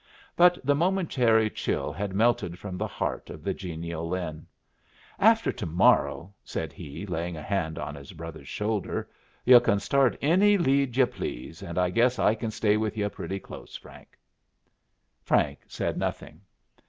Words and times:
But 0.35 0.57
the 0.65 0.73
momentary 0.73 1.47
chill 1.51 1.91
had 1.93 2.15
melted 2.15 2.57
from 2.57 2.75
the 2.75 2.87
heart 2.87 3.29
of 3.29 3.43
the 3.43 3.53
genial 3.53 4.09
Lin. 4.09 4.47
"After 5.19 5.51
to 5.51 5.65
morrow," 5.67 6.33
said 6.43 6.73
he, 6.73 7.05
laying 7.05 7.37
a 7.37 7.43
hand 7.43 7.77
on 7.77 7.93
his 7.93 8.11
brother's 8.11 8.47
shoulder, 8.47 9.07
"yu' 9.45 9.59
can 9.59 9.79
start 9.79 10.17
any 10.19 10.57
lead 10.57 10.97
yu' 10.97 11.05
please, 11.05 11.61
and 11.61 11.77
I 11.77 11.91
guess 11.91 12.17
I 12.17 12.33
can 12.33 12.49
stay 12.49 12.77
with 12.77 12.97
yu' 12.97 13.09
pretty 13.11 13.39
close, 13.39 13.75
Frank." 13.75 14.17
Frank 15.21 15.59
said 15.67 15.99
nothing. 15.99 16.41